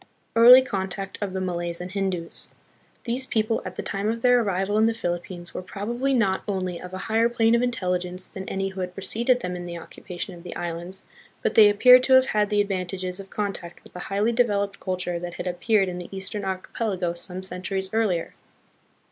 [0.35, 2.49] Early Contact of the Malays and Hindus.
[3.03, 6.41] These peo ple at the time of their arrival in the Philippines were probably not
[6.47, 8.73] only of a higher plane of intelligence than any Mindanao Brass Vessels.
[8.73, 8.93] who had
[9.27, 11.03] preceded them in the occupation of the islands,
[11.43, 15.19] but they appear to have had the advantages of contact with a highly developed culture
[15.19, 18.33] that had appeared in the eastern archipelago some centuries earlier.